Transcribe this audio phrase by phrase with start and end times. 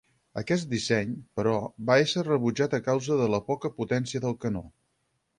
[0.41, 1.51] Aquest disseny, però,
[1.89, 4.65] va ésser rebutjat a causa de la poca potència del canó.